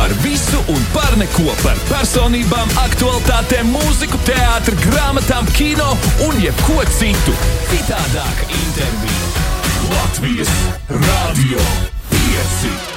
[0.00, 5.90] Par visu un par neko, par personībām, aktualitātēm, mūziku, teātri, grāmatām, kino
[6.24, 7.34] un jebko citu.
[7.68, 9.28] Citādāk intervija
[9.90, 10.54] Latvijas
[10.88, 11.68] Radio
[12.16, 12.89] 5.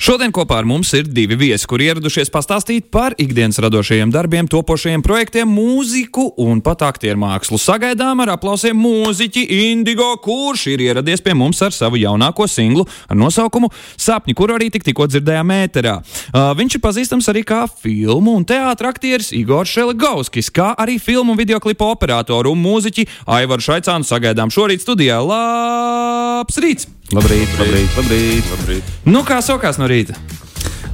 [0.00, 5.02] Šodien kopā ar mums ir divi viesi, kuri ieradušies pastāstīt par ikdienas radošajiem darbiem, topošajiem
[5.04, 7.58] projektiem, mūziku un pat aktieru mākslu.
[7.60, 13.18] Sagaidām ar aplausiem mūziķi Indigo, kurš ir ieradies pie mums ar savu jaunāko singlu ar
[13.20, 13.68] nosaukumu
[14.00, 15.98] Sapņi, kuru arī tik, tikko dzirdējām ēterā.
[16.00, 21.36] Uh, viņš ir pazīstams arī kā filmu un teātris aktieris Igor Šeligovskis, kā arī filmu
[21.36, 23.04] un videoklipu operatoru un mūziķi
[23.36, 25.20] Aivaru Šaicānu sagaidām šorīt studijā.
[25.20, 26.88] Labs rīts!
[27.10, 28.50] Labrīt, labrīt, labrīt.
[28.52, 28.90] labrīt.
[29.10, 30.14] Nu, kā sokās no rīta?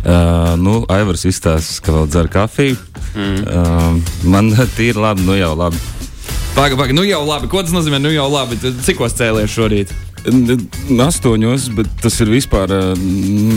[0.01, 2.79] Uh, nu, Aivars izstāsta, ka vēl dzer kafiju.
[3.13, 3.43] Mm.
[3.45, 4.49] Uh, man
[4.79, 5.77] tīri labi, nu jau labi.
[6.55, 7.51] Pagaid, pagaid, nu jau labi.
[7.53, 8.01] Ko tas nozīmē?
[8.01, 8.57] Nu jau labi.
[8.63, 9.93] Tad Cikos cēlies šorīt?
[11.05, 13.05] Astoņos, bet tas ir vispār uh,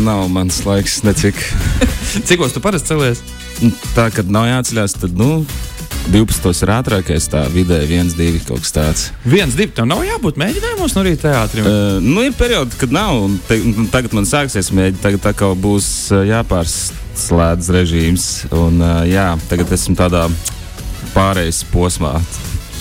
[0.04, 1.40] nav mans laiks, necik.
[2.28, 3.24] Cikos tu parasti cēlies?
[3.96, 5.46] Tā, kad nav jāceļās, tad, nu,
[6.10, 6.64] 12.
[6.66, 9.04] ir ātrākais, tā vidēji 1, 2 kaut kas tāds.
[9.30, 9.70] Viens, divi.
[9.78, 11.68] Tev nav jābūt mēģinājumos no rīta teātrim.
[11.70, 13.60] Uh, nu, ir periodi, kad nav, te,
[13.94, 19.70] tagad man sāksies mēģināt, tagad tā kā būs uh, jāpārslēdz režīms, un uh, jā, tagad
[19.78, 20.26] esmu tādā
[21.14, 22.16] pārejas posmā.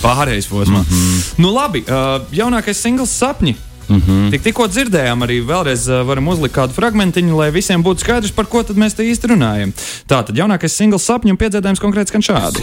[0.01, 0.81] Pārējais posmā.
[0.81, 0.89] Mm.
[0.89, 1.23] -hmm.
[1.43, 1.85] Nu, labi.
[1.85, 3.55] Uh, jaunākais singls sapņi.
[3.89, 4.11] Mm Mhm.
[4.11, 4.31] -hmm.
[4.31, 8.45] Tik, tikko dzirdējām, arī vēlreiz uh, varam uzlikt kādu fragmentiņu, lai visiem būtu skaidrs, par
[8.45, 9.71] ko tad mēs te īsti runājam.
[10.07, 12.59] Tā tad jaunākais singls sapņu un piedzīvojums konkrēti skan šādi.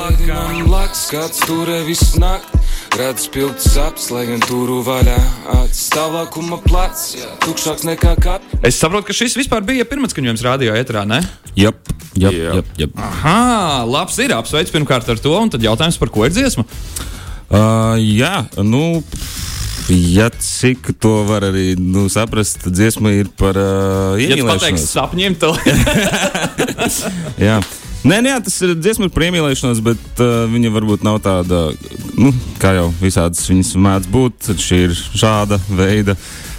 [0.66, 2.58] Blakus, kāds turē visu nakti.
[2.98, 5.18] Redz pilns sapnis, lai gan turu vaļā.
[5.64, 8.42] Acis tālākuma plats, tukšāks nekā kat.
[8.62, 11.20] Es saprotu, ka šis vispār bija pirmais skaņojums radio etrā, ne?
[11.56, 11.74] Jep,
[12.14, 12.54] jep, Jā.
[12.54, 12.90] jep, jep.
[12.96, 16.64] Aha, labs ir apsveic pirmkārt ar to, un tad jautājums, par ko ir dziesma.
[17.50, 19.02] Uh, jā, nu,
[19.88, 24.82] ja cik to var arī nu, saprast, tad dziesma ir par uh, Ja tu pateiksi
[24.82, 24.86] iemīlēšanos.
[24.92, 25.58] sapņiem, tad
[27.46, 27.60] Jā.
[28.06, 31.68] Nē, nē, tas ir dziesma par iemīlēšanos, bet uh, viņa varbūt nav tāda,
[32.18, 32.30] nu,
[32.62, 34.50] kā jau visādas viņas mēdz būt.
[34.62, 36.14] Šī ir šāda veida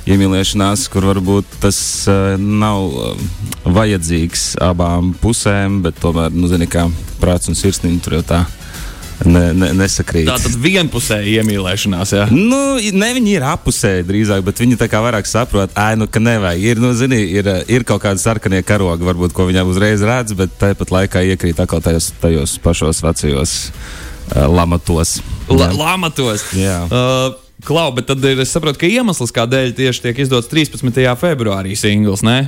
[0.08, 1.80] iemīlēšanās, kur varbūt tas
[2.12, 3.26] uh, nav uh,
[3.64, 6.88] vajadzīgs abām pusēm, bet tomēr, nu, zini, kā
[7.22, 8.44] prāts un sirsniņa tur jau tā
[9.26, 10.28] ne, ne, nesakrīt.
[10.30, 12.14] tā tad vienpusēji iemīlēšanās.
[12.18, 12.28] Jā.
[12.34, 16.22] Nu, ne viņi ir apusēji drīzāk, bet viņi tā kā vairāk saprot, ai, nu, ka
[16.24, 16.68] nevajag.
[16.74, 20.54] Ir, nu, zini, ir, ir kaut kādi sarkanie karogi, varbūt, ko viņam uzreiz redz, bet
[20.62, 25.18] tāpat laikā iekrīt atkal tajos, tajos pašos vecajos uh, lamatos.
[25.50, 26.50] La, lamatos.
[26.58, 26.80] Jā.
[26.92, 30.94] Uh, Klau, bet tad ir, es saprotu, ka iemesls, kādēļ tieši tiek izdots 13.
[31.18, 32.44] februārī singls, ne?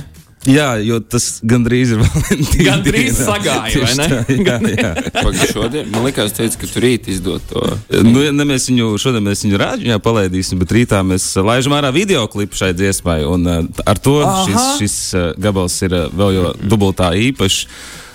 [0.48, 2.64] Jā, jo tas gandrīz ir Valentīna.
[2.70, 3.24] Gandrīz diena.
[3.26, 4.06] sagāja, vai ne?
[4.32, 4.92] Jā, jā.
[5.26, 7.64] Pagaidām, šodien man liekas, teica, ka tu rīt izdod to.
[8.06, 11.76] Nu, ja ne, mēs viņu šodien mēs viņu rāģiņā palaidīsim, bet rītā mēs uh, laižam
[11.76, 13.18] ārā video klipu šai dziesmai.
[13.28, 14.46] Un, uh, ar to Aha.
[14.46, 17.66] šis, šis uh, gabals ir vēl jo dubultā īpašs.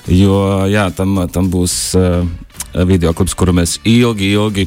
[0.10, 2.26] Jo jā, tam, tam būs uh,
[2.90, 4.66] video klips, kuru mēs ilgi, ilgi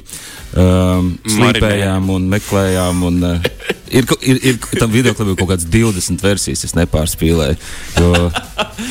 [0.55, 3.03] um, slīpējām un meklējām.
[3.11, 3.51] Un, uh,
[3.91, 7.57] ir, ir, ir tam video klipam kaut kādas 20 versijas, es nepārspīlēju.
[7.99, 8.29] Jo,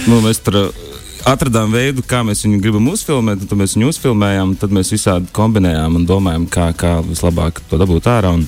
[0.10, 0.86] nu, mēs tur uh,
[1.28, 6.00] atradām veidu, kā mēs viņu gribam uzfilmēt, tad mēs viņu uzfilmējām, tad mēs visādi kombinējām
[6.00, 8.34] un domājām, kā, kā vislabāk to dabūt ārā.
[8.38, 8.46] Un,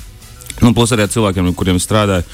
[0.63, 2.27] nu, plus arī ar cilvēkiem, ar kuriem es strādāju.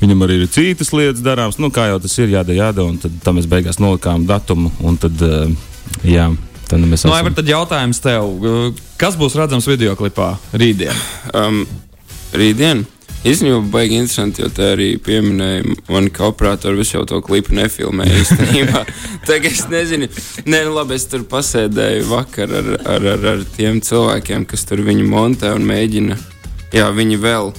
[0.00, 2.90] Viņam arī ir citas lietas darāmas, nu, kā jau tas ir, jādara, jādara.
[2.92, 5.48] Un tad mēs beigās nolikām datumu, un tad, uh,
[6.04, 6.26] jā,
[6.68, 10.92] tad mēs Nu, esam- Aivar, tad jautājums tev, kas būs redzams video klipā rītdien?
[11.32, 11.62] Um,
[12.36, 12.84] rītdien.
[13.26, 16.78] Īstenībā baigi interesanti, jo te arī pieminēja mani kā operatoru.
[16.84, 18.84] Es jau to klipu nefilmēju īstenībā.
[19.26, 20.08] Tagad es nezinu,
[20.46, 24.84] Nē, nu labi, es tur pasēdēju vakar ar, ar, ar, ar tiem cilvēkiem, kas tur
[24.86, 26.18] viņu montē un mēģina.
[26.76, 27.50] Jā, viņi vēl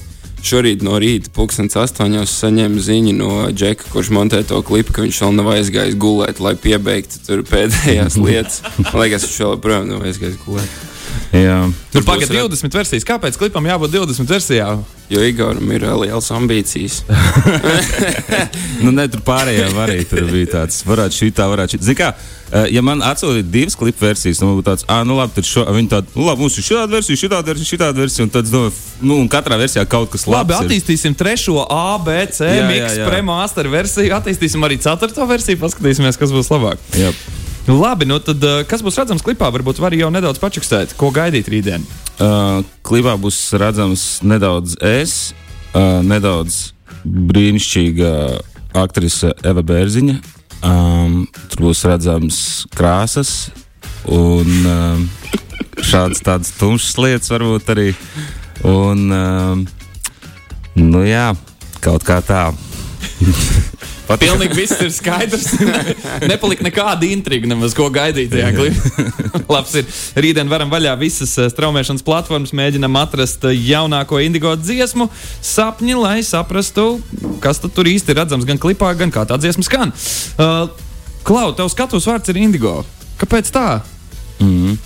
[0.48, 5.24] šorīt no rīta, pulkstenis astoņos, saņēma ziņu no Džeka, kurš montē to klipu, ka viņš
[5.26, 8.62] vēl nav aizgājis gulēt, lai piebeigtu tur pēdējās lietas.
[8.86, 10.87] Man liekas, viņš vēl joprojām nav aizgājis gulēt.
[11.36, 11.58] Jā.
[11.92, 13.04] Tur pagaidi red- 20 versijas.
[13.08, 14.70] Kāpēc klipam jābūt 20 versijā?
[15.12, 17.02] Jo Igoram ir uh, liels ambīcijas.
[18.84, 21.80] Nu, ne, tur pārējiem arī tur bija tāds, varētu šī tā, varētu šī.
[21.88, 22.10] Zini, kā,
[22.52, 25.90] eh, ja man atsūtītu divas klipu versijas, būtu tāds, ah, nu labi, tad šo, viņi
[25.96, 29.18] tādi, nu labi, mums ir šāda versija, šāda versija, šāda versija, un tad, f- nu,
[29.24, 30.38] un katrā versijā kaut kas labs.
[30.38, 30.70] Labi, ir.
[30.70, 36.20] attīstīsim trešo A, B, C, Jā, jā, mix, premaster versiju, attīstīsim arī ceturto versiju, paskatīsimies,
[36.22, 36.78] kas būs labāk.
[37.02, 37.10] Jā.
[37.68, 39.50] Labi, nu tad uh, kas būs redzams klipā?
[39.52, 41.84] Varbūt var jau nedaudz pačukstēt, ko gaidīt rītdien.
[42.16, 45.34] Uh, klipā būs redzams nedaudz es,
[45.76, 46.72] uh, nedaudz
[47.04, 48.12] brīnišķīga
[48.80, 50.16] aktrise Eva Bērziņa.
[50.64, 52.40] Um, tur būs redzams
[52.72, 53.50] krāsas
[54.08, 55.04] un um,
[55.84, 57.90] šādas tādas tumšas lietas varbūt arī.
[58.64, 59.68] Un, um,
[60.80, 61.34] nu jā,
[61.84, 62.48] kaut kā tā.
[64.08, 64.32] patīk.
[64.32, 65.48] Pilnīgi viss ir skaidrs.
[66.32, 69.08] Nepalika nekāda intriga, nemaz ko gaidīt tajā klipā.
[69.56, 69.88] Labs ir.
[70.18, 75.10] Rītdien varam vaļā visas eh, straumēšanas platformas, mēģinam atrast eh, jaunāko indigo dziesmu,
[75.46, 76.90] sapņi, lai saprastu,
[77.44, 79.96] kas tur īsti ir redzams gan klipā, gan kā tā dziesma skan.
[80.38, 80.68] Uh,
[81.28, 82.78] Klau, tev skatus vārds ir indigo.
[83.20, 83.82] Kāpēc tā?
[84.40, 84.78] Mm.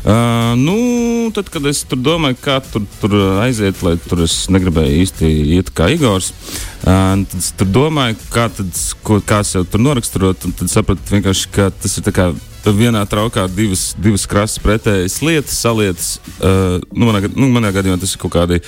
[0.00, 5.02] Uh, nu, tad, kad es tur domāju, kā tur, tur aiziet, lai tur es negribēju
[5.02, 8.70] īsti iet kā Igors, uh, tad es tur domāju, kā, tad,
[9.04, 12.30] ko, kā sev tur noraksturot, tad sapratu vienkārši, ka tas ir kā
[12.64, 16.10] vienā traukā divas, divas krasas pretējas lietas, salietas.
[16.38, 18.64] Uh, nu, manā, nu, manā gadījumā tas ir kaut kādi.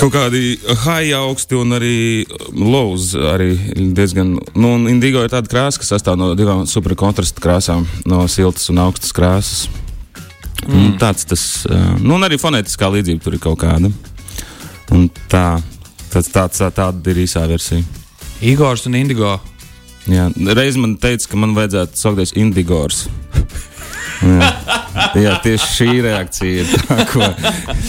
[0.00, 0.56] Kaut kādi
[0.86, 2.24] high augsti un arī
[2.56, 3.12] lows.
[3.14, 3.52] Arī
[3.92, 8.72] diezgan, nu, un indigo ir tāda krāsa, kas sastāv no divām superkontrasta krāsām, no siltas
[8.72, 9.81] un augstas krāsas.
[10.68, 10.96] Mm.
[11.00, 11.44] Tāds tas,
[11.98, 13.90] nu, un arī fonētiskā līdzība tur ir kaut kāda.
[14.92, 15.46] Un tā,
[16.12, 17.82] tāds, tāds, tāda ir īsā versija.
[18.42, 19.36] Igors un Indigo.
[20.10, 20.26] Jā,
[20.58, 23.04] reiz man teica, ka man vajadzētu saukties Indigors.
[24.32, 24.48] jā.
[25.22, 27.28] jā, tieši šī reakcija ir tā, ko,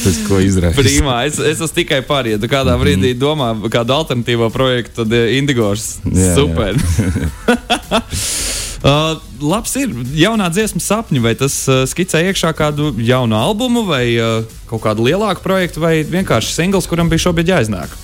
[0.03, 0.77] tas, ko izraisa.
[0.77, 5.17] Primā, es, es esmu tikai par, ja tu kādā brīdī domā kādu alternatīvo projektu, tad
[5.33, 5.97] Indigors.
[6.05, 6.77] Jā, Super.
[8.83, 14.05] uh, labs ir jaunā dziesma sapņi, vai tas uh, skicē iekšā kādu jaunu albumu, vai
[14.17, 17.95] uh, kaut kādu lielāku projektu, vai vienkārši singls, kuram bija šobrīd jāiznāk.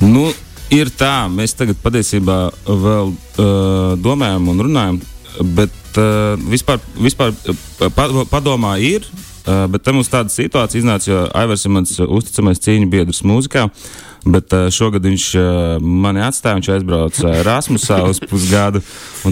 [0.00, 0.30] Nu,
[0.72, 5.00] ir tā, mēs tagad patiesībā vēl uh, domājam un runājam,
[5.56, 9.08] bet uh, vispār, vispār uh, padomā ir.
[9.40, 13.64] Uh, bet tam mums tāda situācija iznāca, jo Aivars ir mans uzticamais cīņu biedrs mūzikā.
[14.24, 15.46] Bet uh, šogad viņš uh,
[15.80, 18.82] mani atstāja, viņš aizbrauca Erasmusā uz pusgadu.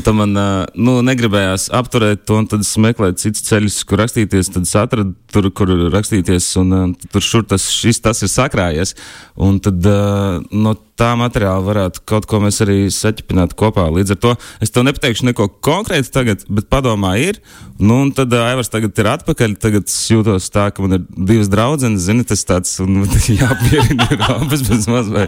[0.05, 4.52] Tam man uh, nu, negribējās apturēt to, un tad es meklēju citus ceļus, kur rakstīties.
[4.55, 8.94] Tad es atradu tur, kur rakstīties, un uh, tur šur tas, šis, tas ir sakrājies.
[9.37, 13.87] Un tad uh, no tā materiāla varētu kaut ko mēs arī saķipināt kopā.
[13.94, 14.32] Līdz ar to
[14.64, 17.38] es tev nepateikšu neko konkrēti tagad, bet padomā ir.
[17.79, 19.58] Nu, un tad uh, Aivars tagad ir atpakaļ.
[19.62, 23.05] Tagad es jūtos tā, ka man ir divas draudzenes, zini, tas tāds, un
[23.40, 25.10] jāapmierina ir abas bez maz.
[25.12, 25.26] Vai.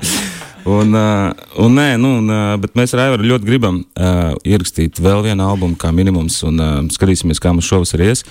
[0.69, 1.31] Un, uh,
[1.64, 5.47] un, nē, nu, un, uh, bet mēs ar Aivaru ļoti gribam uh, ierakstīt vēl vienu
[5.47, 8.26] albumu, kā minimums, un uh, skatīsimies, kā mums šovasar ies.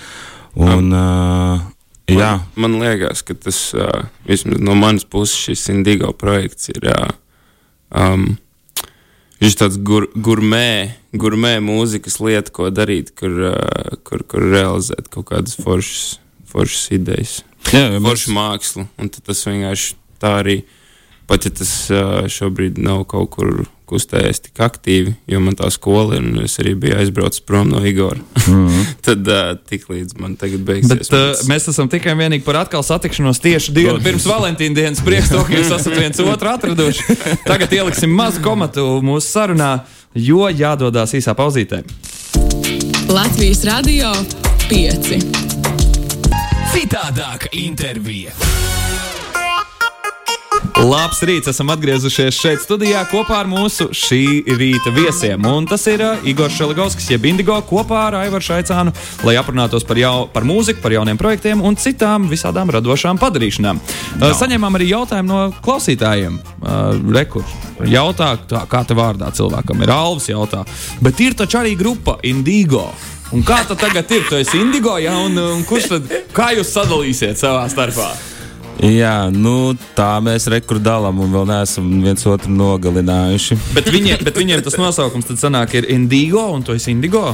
[0.60, 1.64] Un, uh,
[2.10, 2.36] jā.
[2.54, 6.86] Man, man liekas, ka tas uh, vismaz no manas puses šis Indigo projekts ir.
[6.86, 7.10] Uh,
[7.90, 8.30] um,
[9.40, 15.08] Viņš ir tāds gur, gurmē, gurmē mūzikas lieta, ko darīt, kur, uh, kur, kur realizēt
[15.14, 16.18] kaut kādas foršas,
[16.52, 17.38] foršas idejas,
[17.72, 18.84] Jā, ja foršu mākslu.
[19.00, 20.58] Un tas vienkārši tā arī,
[21.30, 21.74] pat ja tas
[22.34, 26.76] šobrīd nav kaut kur kustējies tik aktīvi, jo man tā skola ir, un es arī
[26.80, 28.20] biju aizbraucis prom no Igora.
[28.46, 28.86] Mm -hmm.
[29.08, 31.10] tad uh, tik līdz man tagad beigsies.
[31.10, 35.02] Bet, uh, mēs esam tikai un vienīgi par atkal satikšanos tieši dienu pirms Valentīna dienas.
[35.06, 37.04] Prieks to, ka jūs esat viens otru atraduši.
[37.46, 39.80] Tagad ieliksim mazu komatu mūsu sarunā,
[40.14, 41.84] jo jādodas īsā pauzītē.
[43.10, 44.14] Latvijas Radio
[44.70, 45.18] 5.
[46.74, 48.32] Citādāka intervija.
[50.80, 55.44] Labs rīts, esam atgriezušies šeit studijā kopā ar mūsu šī rīta viesiem.
[55.44, 58.94] Un tas ir uh, Igors Šeligovskis, jeb Indigo, kopā ar Aivaru Šaicānu,
[59.28, 63.84] lai aprunātos par, jau, par mūziku, par jauniem projektiem un citām visādām radošām padarīšanām.
[64.22, 66.40] Uh, saņēmām arī jautājumu no klausītājiem.
[66.64, 67.44] Uh, Rekur,
[67.84, 70.64] jautā, tā, kā te vārdā cilvēkam ir Alvis jautā,
[71.04, 72.88] bet ir taču arī grupa Indigo.
[73.36, 74.24] Un kā tad tagad ir?
[74.32, 78.14] Tu esi Indigo, ja, un, un kurš tad, kā jūs sadalīsiet savā starpā?
[78.80, 83.58] Jā, nu, tā mēs rekordām un vēl neesam viens otru nogalinājuši.
[83.76, 87.34] Bet viņiem, bet viņiem tas nosaukums tad sanāk ir Indigo, un tu esi Indigo?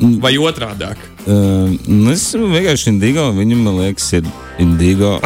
[0.00, 0.88] Vai otrādi?
[1.28, 4.28] Uh, nu, es vienkārši indigo, viņam, man liekas, ir
[4.60, 5.18] indigo.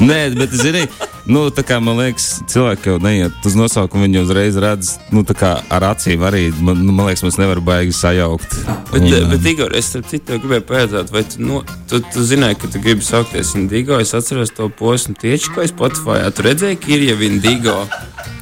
[0.00, 0.86] Nē, bet zini,
[1.28, 5.86] nu, kā man liekas, cilvēki jau neiet uz nosaukumu, viņi uzreiz redz, nu, kā ar
[5.90, 8.56] acīm arī, man, nu, man liekas, mēs nevaram baigi sajaukt.
[8.94, 11.60] Bet, Un, bet Igor, es starp citu gribēju pajautāt, vai tu, no,
[11.90, 14.00] tu, tu zināji, ka tu gribi saukties Indigo?
[14.00, 16.24] Es atceros to posmu tieši, ko es Spotify.
[16.32, 17.78] Tu redzēji, ka ir jau Indigo.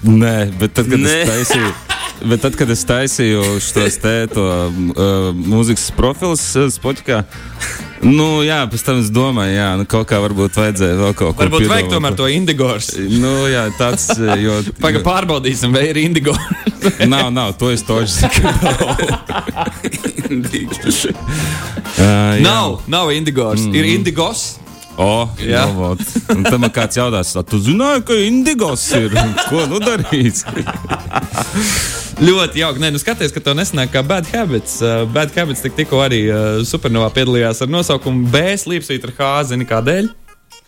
[0.06, 1.22] Nē, bet tad, kad Nē.
[1.24, 1.76] es taisīju.
[2.24, 7.20] Bet tad, kad es taisīju šos te to, uh, mūzikas profilus uh, Spotify,
[8.02, 11.44] nu, jā, pēc tam es domāju, jā, nu, kaut kā varbūt vajadzēja vēl kaut ko
[11.44, 12.90] Varbūt vajag tomēr to Indigors.
[12.98, 14.58] Nu, jā, tāds, uh, jo.
[14.82, 16.34] Pagaidām, pārbaudīsim, vai ir Indigo.
[17.06, 18.54] Nav, nav, to es toši zinu.
[21.98, 22.42] Uh, jā.
[22.44, 23.64] nav, nav Indigors.
[23.64, 23.74] Mm.
[23.74, 24.42] Ir Indigos.
[24.98, 25.62] O, Jā.
[25.70, 26.00] vot.
[26.34, 29.14] Un tam man kāds jautās, "A, tu zināji, ka indigos ir?
[29.46, 30.42] Ko nu darīs?
[32.18, 32.80] Ļoti jauki.
[32.82, 34.80] Nē, nu skaties, ka to nesanāk kā Bad Habits.
[34.82, 38.42] Uh, Bad Habits tik, tikko arī uh, supernovā piedalījās ar nosaukumu B.
[38.58, 39.28] Slīpsvītra H.
[39.52, 40.08] Zini kādēļ?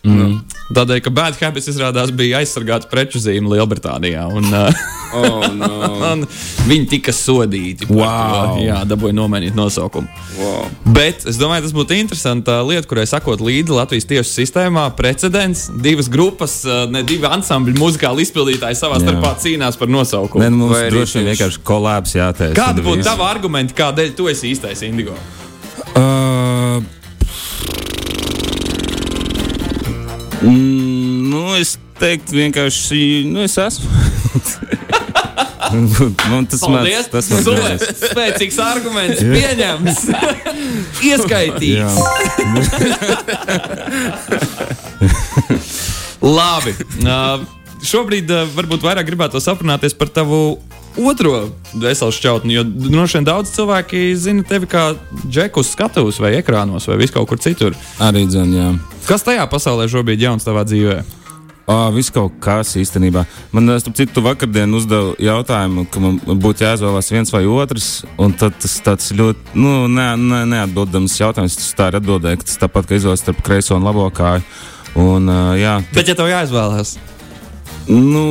[0.07, 0.37] Mm.
[0.71, 4.29] Tādēļ, ka Bad Habits izrādās bija aizsargāts preču zīme Lielbritānijā.
[4.31, 6.27] Un, uh, Oh, no.
[6.69, 7.87] viņi tika sodīti.
[7.89, 8.55] Wow.
[8.55, 10.07] To, jā, dabūja nomainīt nosaukumu.
[10.39, 10.69] wow.
[10.95, 14.87] Bet es domāju, tas būtu interesanti lieta, kurai sakot līdzi Latvijas tiesu sistēmā.
[14.97, 19.05] Precedents, divas grupas, uh, ne divi ansambļi, muzikāli izpildītāji savā Jā.
[19.07, 20.43] starpā cīnās par nosaukumu.
[20.43, 22.55] Nē, nu, mums droši vien vienkārši kolāps jātaisa.
[22.57, 23.11] Kādi un būtu viss.
[23.11, 25.15] tavi argumenti, kādēļ tu esi īstais indigo?
[25.91, 26.79] Uh,
[30.45, 33.91] mm, nu, es teiktu, vienkārši, nu, es esmu.
[36.31, 36.97] Man tas Paldies!
[36.97, 37.77] mans- tas mans Super!
[38.11, 39.99] Spēcīgs arguments, pieņemts,
[41.11, 41.95] ieskaitīts.
[46.21, 46.75] Labi.
[47.01, 47.41] Uh,
[47.85, 50.59] šobrīd uh, varbūt vairāk gribētu aprunāties par tavu
[50.99, 51.49] otro
[51.79, 54.91] veselu šķautni, jo droši vien daudz cilvēki zina tevi kā
[55.23, 57.77] džeku skatuves vai ekrānos vai vis kaut kur citur.
[58.03, 58.69] Arī dzēn, jā.
[59.07, 60.99] Kas tajā pasaulē šobrīd jauns tavā dzīvē?
[61.69, 63.23] Oh, Viss kaut kas īstenībā.
[63.53, 68.03] Man, eh, starp citu, vakardien uzdeva jautājumu, ka man būtu jāizvēlas viens vai otrs.
[68.41, 71.55] Tad tas tāds ļoti nu, ne, ne, neatbildams jautājums.
[71.55, 74.43] Tas tā ir atbildēja, ka tas tāpat kā izvēles starp kreiso un labo kāju.
[74.95, 76.97] Un, uh, jā, Bet, ja tev jāizvēlās,
[77.89, 78.23] nu,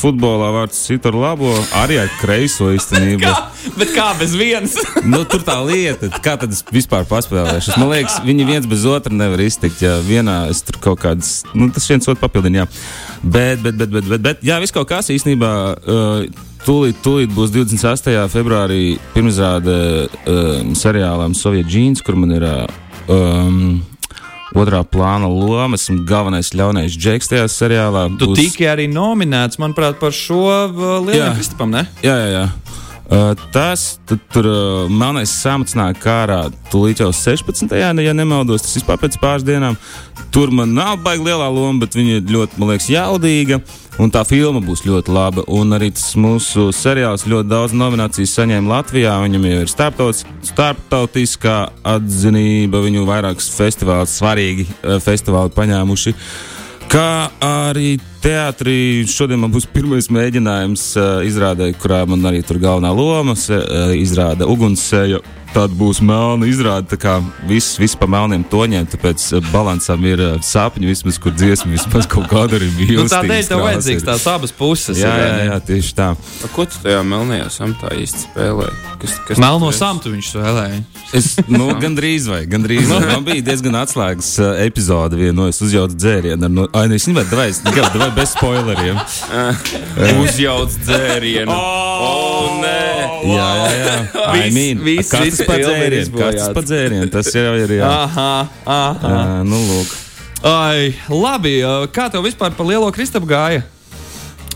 [0.00, 3.30] futbolā vārds sit ar labo, arī ar kreiso īstenībā.
[3.30, 4.76] kā, bet kā bez vienas?
[5.04, 7.76] nu, tur tā lieta, kā tad es vispār paspēlēšu.
[7.80, 9.82] Man liekas, viņi viens bez otra nevar iztikt.
[9.84, 12.64] Ja vienā es tur kaut kādas, nu, tas viens otru papildina.
[12.64, 12.68] Jā.
[13.22, 15.56] Bet, bet, bet, bet, bet, bet, jā, viss kaut kas īstenībā.
[15.80, 18.12] Uh, Tūlīt, tūlīt būs 28.
[18.28, 19.76] februārī pirmizrāde
[20.28, 22.66] um, seriālam Soviet Jeans, kur man ir uh,
[23.08, 23.78] um,
[24.54, 25.76] otrā plāna loma.
[25.78, 28.06] Esmu galvenais ļaunais džeks tajā seriālā.
[28.18, 31.34] Tu Būs- tiki arī nominēts, manuprāt, par šo uh, lielu Jā.
[31.36, 31.86] Kristapam, ne?
[32.02, 32.44] Jā, jā, jā.
[33.10, 33.98] Uh, tas
[34.30, 37.72] tur uh, melnais samats nāk ārā tūlīt jau 16.
[37.74, 38.62] ja nemaldos.
[38.62, 39.74] Tas vispār pēc pāris dienām.
[40.30, 43.58] Tur man nav baigi lielā loma, bet viņa ir ļoti, man liekas, jaudīga.
[43.98, 45.42] Un tā filma būs ļoti laba.
[45.50, 49.16] Un arī tas mūsu seriāls ļoti daudz nominācijas saņēma Latvijā.
[49.24, 51.56] Viņam jau ir starptautis, starptautiskā
[51.96, 54.68] atzinība, viņu vairākas festivāls, svarīgi
[55.02, 56.14] festivāli paņēmuši.
[56.94, 57.10] Kā
[57.42, 63.34] arī teātrī šodien man būs pirmais mēģinājums uh, izrādē, kurā man arī tur galvenā loma
[63.36, 65.22] uh, izrāda ugunsseja.
[65.50, 67.16] Tad būs melna izrāde, tā kā
[67.48, 72.06] viss, viss pa melniem toņiem, tāpēc uh, balansam ir uh, sapņi, vismaz kur dziesma, vismaz
[72.10, 73.00] kaut kāda arī bija.
[73.00, 75.00] Nu, tādēļ tev vajadzīgs tās abas puses.
[75.02, 76.12] Jā, jā, jā, tieši tā.
[76.14, 78.78] A, Ko tu tajā melnajā samatā īsti spēlēji?
[79.00, 80.80] Kas, kas Melno samtu viņš spēlēja.
[81.18, 82.86] Es nu, gandrīz vai gandrīz.
[82.92, 83.02] Vai.
[83.10, 86.46] Man bija diezgan atslēgas uh, epizode, viena no es uzjaucu dzērienu.
[86.46, 87.24] Ar No, ai, nu, es nezinu,
[87.98, 88.98] vai bez spoileriem.
[90.22, 91.54] Uzjauc dzērienu.
[93.20, 93.36] Oh, nē!
[93.36, 93.96] Jā, jā, jā.
[94.46, 95.90] I mean, viss- ir dzērienu?
[95.92, 96.46] Kas izbojāts.
[97.16, 97.90] tas jau ir jā.
[97.90, 98.30] Aha,
[98.64, 99.10] aha.
[99.16, 99.92] jā nu, lūk.
[100.50, 101.58] Ai, labi,
[101.92, 103.60] kā tev vispār par lielo Kristapu gāja?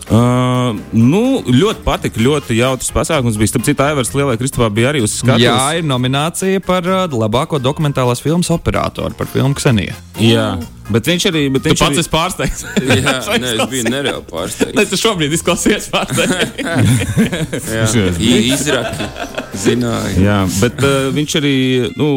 [0.05, 3.39] Uh, nu, ļoti patika, ļoti jautrs pasākums.
[3.41, 5.47] Bija, starp citu, Aivars Lielai Kristupā bija arī uz skatuves.
[5.47, 9.97] Jā, ir nominācija par uh, labāko dokumentālās filmas operatoru par filmu Ksenija.
[10.21, 10.47] jā.
[10.85, 11.39] Bet viņš arī.
[11.49, 12.01] Bet Tu viņš pats arī...
[12.03, 12.59] esi pārsteigts.
[12.85, 14.75] Jā, nē, es biju nereāli pārsteigts.
[14.77, 17.71] Nē, tu šobrīd izklausies pārsteigts.
[17.73, 17.87] Jā,
[18.21, 19.07] I- izraki.
[19.55, 20.19] Zināju.
[20.23, 21.55] Jā, bet uh, viņš arī
[21.95, 22.09] nu,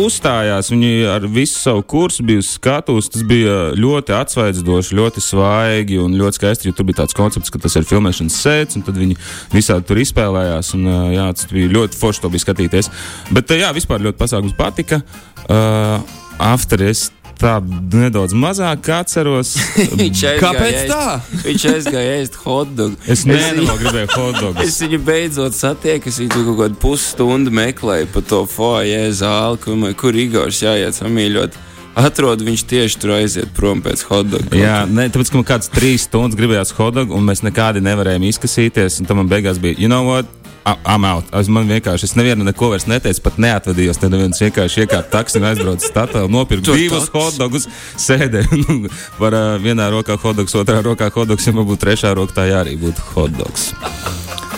[0.00, 0.70] uzstājās.
[0.72, 3.10] Viņi ar visu savu kursu bija uz skatuves.
[3.12, 6.74] Tas bija ļoti atsvaidzoši, ļoti svaigi un ļoti skaisti.
[6.76, 9.18] Tur bija tāds koncepts, ka tas ir filmēšanas sēdes, un tad viņi
[9.54, 10.74] visādi tur izspēlējās.
[10.78, 12.92] Un, uh, jā, tas bija ļoti forši to bija skatīties.
[13.30, 15.02] Bet uh, jā, vispār ļoti pasākums patika.
[15.46, 16.00] Uh,
[16.38, 17.08] After es
[17.40, 17.56] tā
[17.92, 19.54] nedaudz mazāk atceros.
[20.44, 21.18] Kāpēc ēst- tā?
[21.44, 22.98] Viņš aizgāja ēst hotdogu.
[23.08, 24.64] Es nevienu gribēju hotdogus.
[24.64, 29.86] Es viņu beidzot satieku, es viņu kaut kādu pusstundu meklēju pa to foajē zāli, kur,
[30.00, 31.62] kur Igors jāiet samīļot.
[31.96, 34.52] Atrod viņš tieši tur aiziet prom pēc hotdoga.
[34.52, 39.00] Jā, ne, tāpēc, ka man kāds trīs stundas gribējās hotdogu, un mēs nekādi nevarējām izkasīties.
[39.00, 40.28] Un tam man beigās bija, you know what?
[40.66, 41.28] I'm out.
[41.38, 44.00] Es man vienkārši, es nevienu neko vairs neteicu, pat neatvadījos.
[44.02, 47.68] Tad viens vienkārši iekārta taksi un aizbrauca uz statu, nopirka divus hotdogus,
[48.02, 48.62] sēdēja.
[48.66, 52.48] Nu, Var uh, vienā rokā hotdogs, otrā rokā hotdogs, ja man būtu trešā rokā, tā
[52.64, 53.70] arī būtu hotdogs.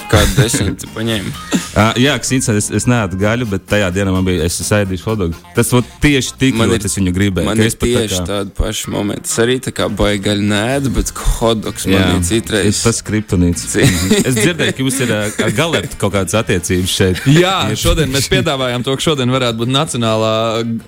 [0.09, 1.31] Kādu desmit paņēma?
[1.79, 5.37] Uh, jā, Ksīns, es, es neēdu gaļu, bet tajā dienā man bija, es sēdīju hotdogu.
[5.55, 7.47] Tas ot, tieši tik Man ir- es viņu gribēju.
[7.47, 9.29] Man ka ir pat tā tieši kā- tādi paši momenti.
[9.29, 12.81] Es arī tā kā baigaļu nēdu, bet hotdogs man ir citreiz.
[12.87, 13.67] Tas kriptonīts.
[13.75, 13.85] Ci-
[14.25, 17.23] es dzirdēju, ka jums ir uh, ar galertu kaut kādas attiecības šeit.
[17.37, 20.33] Jā, šodien mēs piedāvājām to, ka šodien varētu būt Nacionālā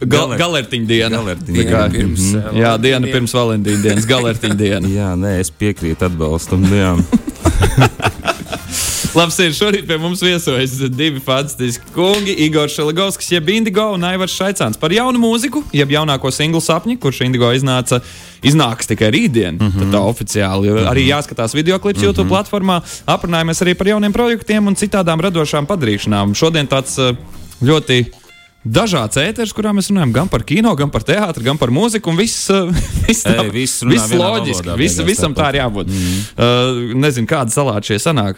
[0.00, 1.20] gal Galer- galertiņa diena.
[1.20, 1.84] Galertiņa diena.
[1.92, 2.56] pirms, Mhm.
[2.56, 4.88] eh, Jā, diena pirms Valentīna dienas, galertiņa diena.
[4.96, 6.64] Jā, nē, es piekrītu atbalstam.
[9.10, 14.36] Labs ir šorīt pie mums viesojas divi fantastiski kungi, Igor Šeligovskis, jeb Indigo un Aivars
[14.38, 17.98] Šaicāns par jaunu mūziku, jeb jaunāko singlu sapņu, kurš Indigo iznāca.
[18.46, 19.90] Iznāks tikai rītdien, mm -hmm.
[19.92, 20.70] tā oficiāli.
[20.70, 20.90] Mm -hmm.
[20.92, 22.06] Arī jāskatās video klips mm -hmm.
[22.06, 22.80] YouTube platformā.
[23.06, 26.34] Aprunājamies arī par jauniem projektiem un citādām radošām padarīšanām.
[26.34, 27.16] Šodien tāds uh,
[27.62, 28.04] ļoti
[28.64, 32.16] dažāds ēteris, kurā mēs runājam gan par kino, gan par teātri, gan par mūziku.
[32.16, 32.72] Viss, uh,
[33.08, 35.86] viss, tā, Ei, viss viss loģiski, valodā beigās visam tā ir jābūt.
[35.86, 36.90] Mm -hmm.
[36.92, 38.36] uh, nezinu, kāda salāta šie sanāk.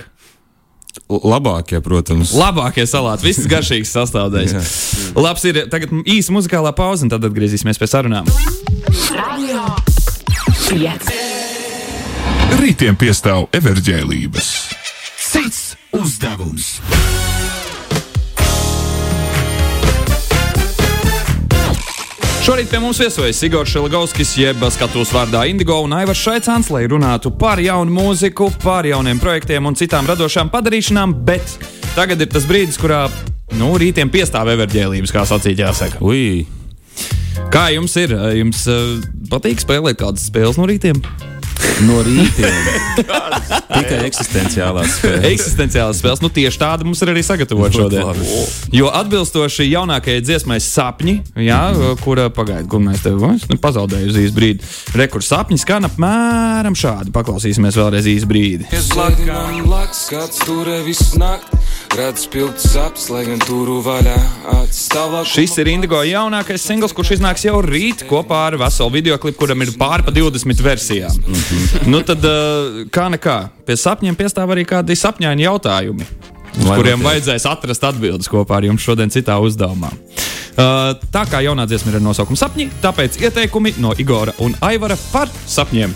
[1.09, 2.35] Labākie, protams.
[2.37, 4.73] Labākie salāti, viss garšīgs sastāvdaļas.
[5.17, 8.29] Labs ir tagad īsa muzikālā pauze, un tad atgriezīsimies pie sarunām.
[12.61, 14.53] Rītiem piestāv everģēlības.
[15.33, 15.63] Cits
[15.97, 16.75] uzdevums.
[22.43, 27.31] Šorīt pie mums viesojas Igors Šeligovskis, jeb skatos vārdā Indigo un Aivars Šaicāns, lai runātu
[27.39, 31.55] par jaunu mūziku, par jauniem projektiem un citām radošām padarīšanām, bet
[31.95, 33.05] tagad ir tas brīdis, kurā
[33.61, 36.03] nu, rītiem piestāv everģēlības, kā sacīt jāsaka.
[36.03, 36.43] Ui,
[37.53, 38.15] Kā jums ir?
[38.39, 38.97] Jums uh,
[39.31, 40.99] patīk spēlēt kādas spēles no rītiem?
[41.87, 42.71] No rītiem.
[43.73, 45.27] Tikai eksistenciālās spēles.
[45.33, 48.23] Eksistenciālas spēles, nu tieši tāda mums ir arī sagatavota šodien.
[48.75, 51.61] Jo atbilstoši jaunākajai dziesmai sapņi, jā,
[52.03, 54.73] kura pagaida, kur mēs te nu, pazaudējām uz īsu brīdi.
[54.99, 57.15] Rekurs sapņi skan apmēram šādi.
[57.15, 58.69] Paklausīsimies vēlreiz īsu brīdi.
[58.75, 61.61] Es laikam blakus, kāds turē visu nakti.
[61.93, 64.15] Redz spilgts saps, lai gan turu vaļā
[64.55, 65.27] atstāvāk.
[65.29, 69.61] Šis ir Indigo jaunākais singls, kurš iznāks jau rīt kopā ar veselu video klipu, kuram
[69.65, 71.19] ir pāri pa 20 versijām.
[71.87, 76.07] Nu tad, eh, kā nekā, pie sapņiem piestāv arī kādi sapņaini jautājumi.
[76.52, 77.09] Uz Lai kuriem notiek.
[77.09, 79.93] vajadzēs atrast atbildes kopā ar jums šodien citā uzdevumā.
[80.52, 84.99] Uh, tā kā jaunā dziesma ir ar nosaukumu sapņi, tāpēc ieteikumi no Igora un Aivara
[85.12, 85.95] par sapņiem.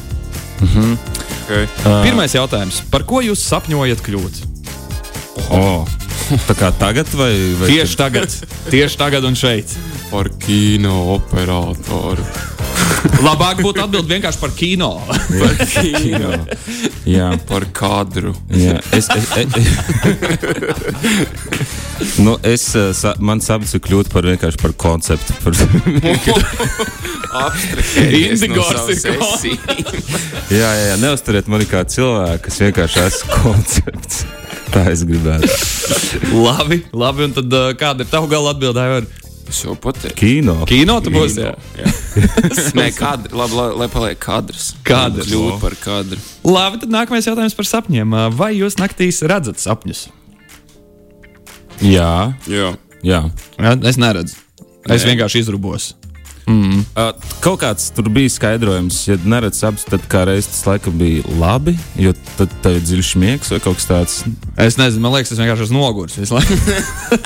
[1.46, 1.68] Okay.
[2.02, 2.80] Pirmais jautājums.
[2.90, 4.40] Par ko jūs sapņojat kļūt?
[5.52, 5.84] Oh.
[6.48, 7.30] Tā kā tagad vai,
[7.60, 8.32] vai Tieši tagad,
[8.72, 9.76] tieši tagad un šeit.
[10.10, 12.24] Par kino operatoru.
[13.22, 14.90] Labāk būtu atbildēt vienkārši par kino.
[15.40, 16.30] Par kino.
[17.08, 18.32] Jā, Par kadru.
[18.50, 18.76] jā.
[18.96, 19.46] Es, es, es,
[22.18, 22.64] nu, es,
[22.98, 25.36] sa, man sapnis ir kļūt par vienkārši par konceptu.
[25.44, 25.52] Par,
[27.36, 27.44] no
[28.06, 30.16] Indigors savas ir kon- esības.
[30.50, 34.24] jā, jā, jā, neuzturiet mani kā cilvēku, kas vienkārši esmu koncepts.
[34.74, 35.46] Tā es gribētu.
[36.34, 37.28] labi, labi.
[37.28, 38.82] Un tad uh, kāda ir tava gala atbildē?
[39.46, 40.16] Es jau pateicu.
[40.18, 40.56] Kino.
[40.66, 41.44] Kino tu būsi.
[41.44, 41.52] jā?
[42.78, 43.30] Nē, kadri.
[43.38, 44.72] Labi, lai, lai paliek kadrs.
[44.86, 45.28] Kadrs.
[45.30, 46.18] Kļūt par kadru.
[46.46, 48.16] Labi, tad nākamais jautājums par sapņiem.
[48.34, 50.06] Vai jūs naktīs redzat sapņus?
[51.84, 52.72] Jā, Jā.
[53.04, 53.20] jā.
[53.60, 54.38] Ja, es neredzu.
[54.88, 55.12] Es Nē.
[55.12, 55.92] vienkārši izrubos.
[56.46, 57.08] Uh,
[57.42, 61.74] kaut kāds tur bija skaidrojums, ja neredz abas, tad kā reizes tas laikam bija labi,
[61.98, 64.14] jo tad tev ir dziļš miegs vai kaut kas tāds
[64.62, 66.56] Es nezinu, man liekas, tas vienkārši esmu noguris visu laiku.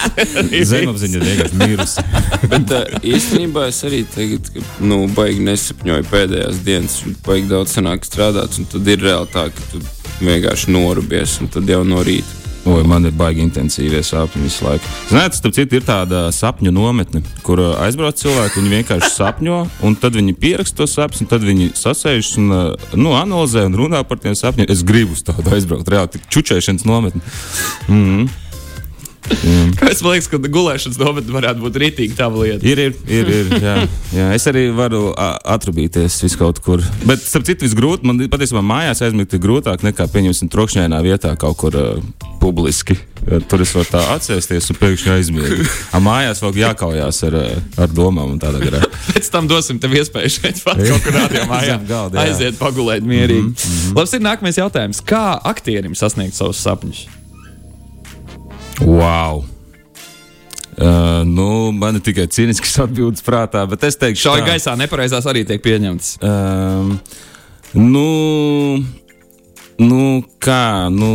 [0.73, 2.07] zemapziņa ir vienkārši mirusi.
[2.55, 7.77] Bet uh, īstenībā es arī tagad, ka, nu, baigi nesapņoju pēdējās dienas, un baigi daudz
[7.77, 9.85] sanāk strādāt, un tad ir reāli tā, ka tu
[10.25, 12.40] vienkārši norubies, un tad jau no rīta.
[12.69, 14.91] Oi, man ir baigi intensīvie sapņi visu laiku.
[15.09, 19.97] Ziniet, starp citu, ir tāda sapņu nometne, kur uh, aizbrauc cilvēki, viņi vienkārši sapņo, un
[20.03, 24.21] tad viņi pieraksta to sapni, tad viņi sasēžas un uh, nu, analizē un runā par
[24.21, 24.69] tiem sapņiem.
[24.69, 27.25] Es gribu uz tādu aizbraukt, reāli tik čučēšanas nometni.
[27.89, 28.29] Mm
[29.91, 32.67] es man liekas, ka gulēšanas nometne varētu būt rītīgi tava lieta.
[32.67, 33.77] Ir, ir, ir, ir jā,
[34.15, 34.31] jā.
[34.37, 36.83] Es arī varu atrubīties vis kaut kur.
[37.07, 41.59] Bet, starp citu, visgrūtāk, man patiesībā mājās aizmigt ir grūtāk nekā, pieņemsim, trokšņainā vietā kaut
[41.61, 42.99] kur uh, publiski.
[43.21, 45.75] Tur es varu tā atcerēties un pēkšņi aizmirst.
[46.01, 47.37] Mājās vēl jākaujās ar,
[47.85, 48.81] ar domām un tādā garā.
[49.11, 51.61] Pēc tam dosim tev iespēju šeit pat kaut kur rādījumā.
[52.25, 53.53] Aiziet pagulēt mierīgi.
[53.53, 53.97] Mm -hmm.
[54.01, 55.05] Labs ir nākamais jautājums.
[55.05, 57.20] Kā aktierim sasniegt savus sapņus?
[58.87, 59.45] Wow!
[60.81, 64.55] Uh, nu, man ir tikai cīnisks atbildes prātā, bet es teikšu, Šauja tā.
[64.55, 66.15] gaisā nepareizās arī tiek pieņemtas.
[66.25, 66.95] Um,
[67.77, 68.07] nu,
[69.83, 70.05] nu,
[70.41, 71.11] kā, nu,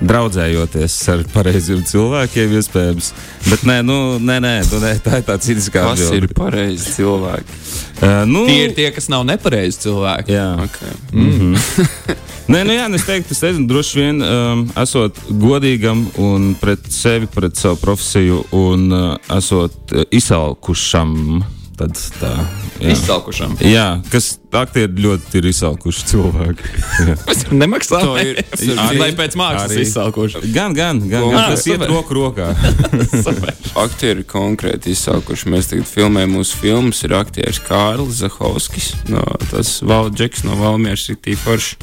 [0.00, 3.12] draudzējoties ar pareiziem cilvēkiem, iespējams.
[3.48, 7.60] Bet nē, nu, nē, nē, nu, nē tā ir tā cīniskā Kas ir pareizi cilvēki?
[8.00, 10.36] Uh, nu, Tie ir tie, kas nav nepareizi cilvēki.
[10.36, 10.48] Jā.
[10.64, 12.16] Okay.
[12.50, 16.88] Nē, nu jā, nu es teiktu, es nezinu, droši vien um, esot godīgam un pret
[16.90, 21.12] sevi, pret savu profesiju un uh, esot uh, izsalkušam.
[21.80, 22.30] Tad tā.
[22.80, 22.92] Jā.
[22.94, 23.56] Izsalkušam.
[23.64, 26.70] Jā, kas aktieri ļoti ir izsalkuši cilvēki.
[27.10, 27.16] Jā.
[27.32, 28.06] Es nemaksāju.
[28.06, 28.40] To ir-
[28.84, 30.42] Arī, lai pēc mākslas izsalkuši.
[30.54, 32.50] gan, gan, gan, gan Ah, tas iet roku rokā.
[33.84, 35.48] Aktieri konkrēti izsaukuši.
[35.52, 37.02] Mēs tagad filmējam mūsu filmas.
[37.06, 41.78] Ir aktieris Kārlis Zahovskis, no, tas Valdžeks no Valmieras, ir tīpaši.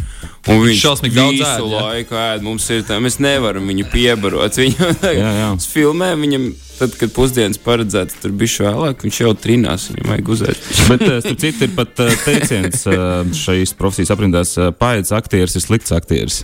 [0.48, 2.44] Un viņš šausmīgi daudz ēd, laiku ēd.
[2.46, 4.60] Mums ir tā, mēs nevaram viņu piebarot.
[4.62, 5.50] Viņu Jā, jā.
[5.68, 6.46] Filmējam viņam,
[6.80, 10.66] tad, kad pusdienas paredzēts, tur bija vēlāk, viņš jau trinās, viņam vajag uzēt.
[10.92, 13.06] Bet, eh, starp citu, ir pat eh, teiciens eh,
[13.44, 16.44] šīs profesijas aprindās, paiets aktieris ir slikts aktieris.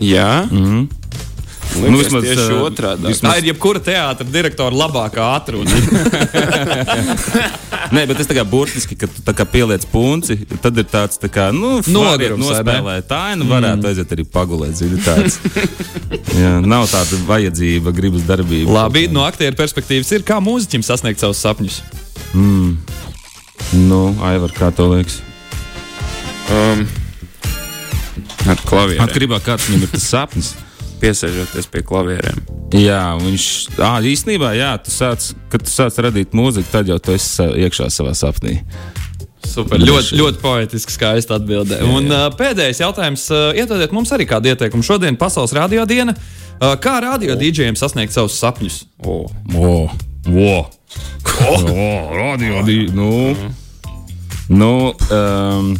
[0.00, 0.88] Jā, mm -hmm.
[1.78, 3.12] Nu, vismaz, tieši otrādi.
[3.22, 5.70] Tā ir jebkura teātra direktora labākā atruna.
[7.94, 11.18] Nē, bet es tā kā burtiski, kad tu tā kā pieliec punci, tad ir tāds,
[11.22, 12.30] tā kā, nu, ne?
[12.38, 13.08] nospēlēt.
[13.10, 15.40] Tā, nu, varētu aiziet arī pagulēt, zini, tāds.
[16.36, 18.70] Jā, nav tāda vajadzība, gribas darbība.
[18.82, 21.82] Labi, no aktieru perspektīvas ir kā mūziķim sasniegt savus sapņus.
[23.76, 25.20] Nu, Aivar, kā to liekas?
[26.50, 26.82] Um,
[28.50, 29.04] ar klavierēm.
[29.04, 30.50] Atkarībā no tā, kāds viņam ir tas sapnis.
[31.00, 32.40] Piesēžoties pie klavierēm.
[32.76, 33.44] Jā, viņš
[33.80, 37.88] à, īstenībā, jā, tu sāc, kad tu sāc radīt mūziku, tad jau tu esi iekšā
[37.92, 38.60] savā sapnī.
[39.50, 41.80] Super, ļoti, ļoti poetiski, skaisti atbildē.
[41.88, 43.24] Un uh, pēdējais jautājums.
[43.56, 44.84] Iedodiet mums arī kādu ieteikumu.
[44.86, 46.14] Šodien Pasaules radio diena.
[46.60, 48.82] Kā radio dīdžiem sasniegt savus sapņus?
[49.08, 49.22] O,
[49.56, 49.70] o,
[50.28, 50.56] o.
[51.48, 52.60] o radio,
[52.92, 53.12] nu,
[54.52, 55.70] nu, um,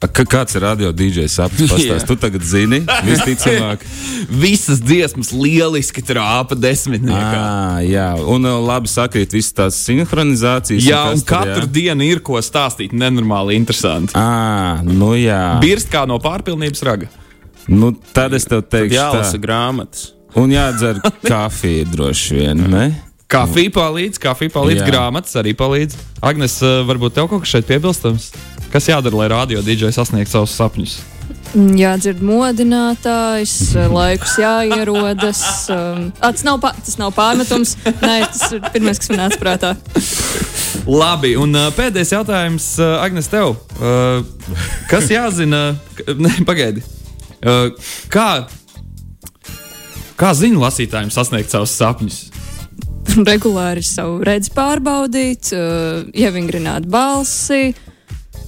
[0.00, 1.68] Ka, kāds ir radio DJs sapnis?
[1.72, 3.82] Pastāst, tu tagad zini, visticamāk.
[4.42, 7.40] Visas dziesmas lieliski trāpa desmitniekā.
[7.40, 10.86] À, jā, un labi sakrīt visas tās sinhronizācijas.
[10.88, 11.72] Jā, un tur, katru jā?
[11.74, 12.94] dienu ir ko stāstīt.
[12.96, 14.16] Nenormāli interesanti.
[14.16, 15.58] À, nu jā.
[15.60, 17.10] Birst kā no pārpilnības raga.
[17.68, 19.42] Nu, tad es tev teikšu, Jālasa tā.
[19.44, 20.08] grāmatas.
[20.40, 22.86] Un jādzer kafija droši vien, ne?
[23.30, 25.94] Kafija palīdz, kafija palīdz, grāmatas arī palīdz.
[26.24, 26.56] Agnes,
[26.88, 28.32] varbūt tev kaut kas šeit piebilstams?
[28.70, 30.92] Kas jādara, lai radio dīdžai sasniegtu savus sapņus?
[31.50, 33.54] Jādzird modinātājs,
[33.96, 35.40] laikus jāierodas.
[35.74, 37.74] Um, tas, nav pā, tas nav pārmetums.
[37.88, 39.72] Nē, tas ir pirmais, kas man nāca prātā.
[40.86, 43.56] Labi, un uh, pēdējais jautājums, uh, Agnes, tev.
[43.80, 44.22] Uh,
[44.90, 45.74] kas jāzina?
[46.28, 46.86] Nē, pagaidi.
[47.42, 47.74] Uh,
[48.12, 48.28] kā,
[50.14, 52.22] kā ziņu lasītājiem sasniegt savus sapņus?
[53.26, 57.72] Regulāri savu redzi pārbaudīt, uh, ievingrināt balsi.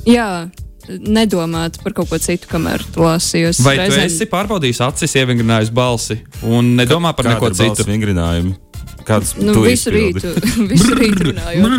[0.08, 0.48] Jā,
[0.88, 3.60] nedomāt par kaut ko citu, kamēr to lasījos.
[3.62, 7.86] Vai tu esi pārbaudījis acis, ievingrinājis balsi un nedomā par Kāda neko citu?
[7.88, 8.56] vingrinājumi?
[9.02, 10.20] Kāds Nu, tu visu izpildi?
[10.22, 11.72] rītu, visu rītu runājot.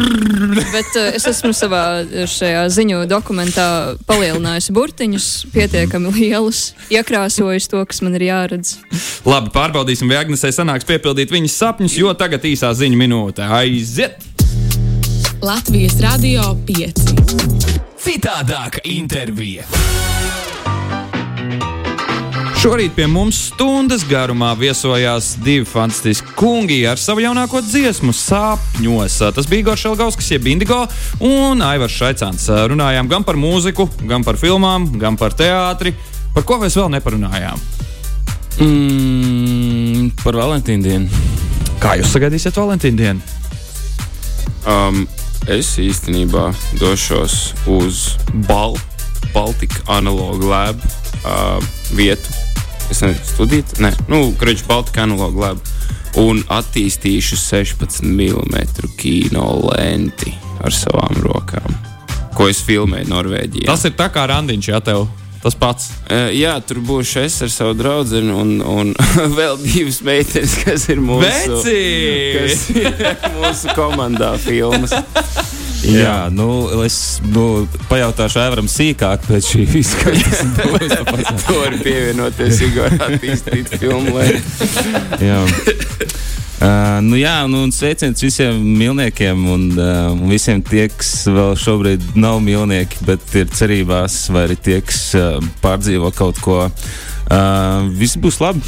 [0.74, 1.84] Bet uh, es esmu savā
[2.28, 3.68] šajā ziņu dokumentā
[4.10, 8.74] palielinājusi burtiņus pietiekami lielus, iekrāsojis to, kas man ir jāredz.
[9.24, 14.20] Labi, pārbaudīsim, vai Agnesei sanāks piepildīt viņas sapņus, jo tagad īsā ziņa minūte aiziet!
[15.44, 17.83] Latvijas Radio 5.
[18.04, 19.64] Citādāka intervija.
[22.60, 29.16] Šorīt pie mums stundas garumā viesojās divi fantastiski kungi ar savu jaunāko dziesmu, Sāpņos.
[29.38, 30.82] Tas bija Igor Šelgauskas, jeb Indigo
[31.24, 32.50] un Aivars Šaicāns.
[32.74, 35.96] Runājām gan par mūziku, gan par filmām, gan par teātri.
[36.36, 37.66] Par ko mēs vēl neparunājām?
[38.60, 41.26] Mm, par Valentīnu dienu.
[41.80, 43.36] Kā jūs sagaidīsiet Valentīnu dienu?
[44.68, 45.06] Um,
[45.52, 48.04] es īstenībā došos uz
[48.48, 48.78] Bal
[49.34, 50.78] Baltika analogu lab
[51.26, 51.58] uh,
[51.98, 52.30] vietu.
[52.92, 55.64] Es nezinu, studīt, nē, nu, Grečs Baltika analogu lab.
[56.22, 61.74] Un attīstīšu 16 mm kino lenti ar savām rokām,
[62.38, 63.66] ko es filmēju Norvēģijā.
[63.72, 65.08] Tas ir tā kā randiņš, ja tev
[65.44, 65.90] tas pats.
[66.08, 68.94] Uh, jā, tur būšu es ar savu draugu un, un
[69.38, 71.60] vēl divas meitenes, kas ir mūsu,
[72.38, 74.96] kas ir mūsu komandā filmas.
[75.84, 76.48] Jā, nu,
[76.86, 80.94] es nu, pajautāšu Aivaram sīkāk pēc šī tas būs.
[81.48, 84.22] To var pievienoties Igor attīstīt filmu.
[85.24, 85.42] Jā.
[86.64, 92.14] Uh, nu jā, nu, un sveiciens visiem milniekiem un, uh, visiem tie, kas vēl šobrīd
[92.16, 96.62] nav milnieki, bet ir cerībās, vai arī tie, kas uh, pārdzīvo kaut ko.
[96.70, 97.13] Uh,
[97.98, 98.62] viss būs labi,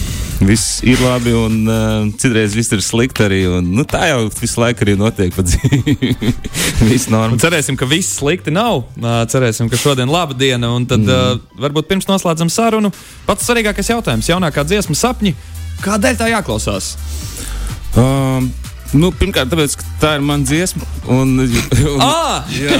[0.46, 3.41] viss ir labi, un uh, citreiz viss ir slikti arī.
[3.52, 5.36] Un, nu, tā jau visu laiku arī notiek
[6.91, 7.41] viss normāli.
[7.41, 8.86] cerēsim, ka viss slikti nav.
[9.02, 10.72] Ā, Cerēsim, ka šodien ir laba diena.
[10.76, 11.12] Un tad mm.
[11.12, 12.94] uh, varbūt pirms noslēdzam sarunu,
[13.28, 15.36] pats svarīgākais jautājums- jaunākā dziesma sapņi.
[15.84, 16.94] Kādēļ tā jāklausās?
[18.00, 18.50] Um,
[18.96, 20.86] Nu, pirmkārt, tāpēc, ka tā ir mana dziesma.
[21.12, 21.34] Un,
[21.94, 22.46] un, Ah!
[22.50, 22.78] jā,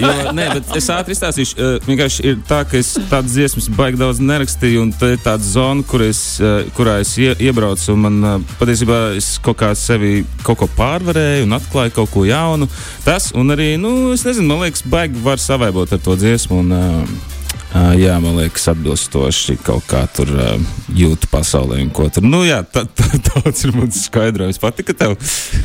[0.00, 1.56] jo, nē, bet es ātri izstāstīšu.
[1.56, 5.46] Uh, vienkārši ir tā, ka es tādas dziesmas baigi daudz nerakstīju, un tā ir tāda
[5.46, 7.92] zona, kur es, uh, kurā es ie, iebraucu.
[7.94, 12.26] Un man uh, patiesībā es kaut kā sevi kaut ko pārvarēju un atklāju kaut ko
[12.26, 12.68] jaunu.
[13.06, 16.62] Tas, un arī, nu, es nezinu, man liekas, baigi var savaibot ar to dziesmu.
[16.64, 17.34] Un, uh,
[17.76, 20.52] Uh, jā, man liekas, atbilstoši kaut kā tur uh,
[20.96, 22.24] jūtu pasaulē un ko tur.
[22.24, 24.60] Nu, jā, tā, tā, tāds ir mans skaidrojums.
[24.62, 25.16] Patika tev?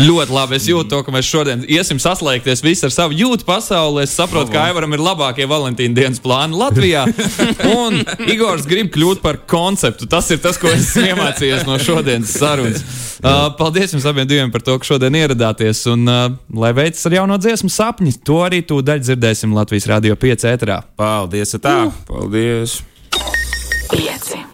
[0.01, 0.57] Ļoti labi.
[0.57, 4.03] Es jūtu to, ka mēs šodien iesim saslēgties visi ar savu jūtu pasauli.
[4.03, 7.05] Es saprotu, ka Aivaram ir labākie Valentīna dienas plāni Latvijā.
[7.69, 8.01] Un
[8.33, 10.09] Igors grib kļūt par konceptu.
[10.11, 12.83] Tas ir tas, ko es iemācījos no šodienas sarunas.
[13.21, 15.85] Uh, paldies jums abiem diviem par to, ka šodien ieradāties.
[15.93, 20.49] Un uh, lai veicas ar jauno dziesmu sapņi, to arī tūdaļ dzirdēsim Latvijas Rādio 5
[20.55, 20.81] ēterā.
[20.99, 21.53] Paldies!
[21.61, 21.77] Tā!
[22.05, 22.83] Paldies!
[23.89, 24.45] Pieci.